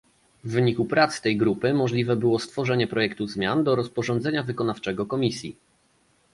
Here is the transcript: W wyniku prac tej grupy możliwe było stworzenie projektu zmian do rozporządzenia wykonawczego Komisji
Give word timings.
W 0.43 0.51
wyniku 0.51 0.85
prac 0.85 1.21
tej 1.21 1.37
grupy 1.37 1.73
możliwe 1.73 2.15
było 2.15 2.39
stworzenie 2.39 2.87
projektu 2.87 3.27
zmian 3.27 3.63
do 3.63 3.75
rozporządzenia 3.75 4.43
wykonawczego 4.43 5.05
Komisji 5.05 5.55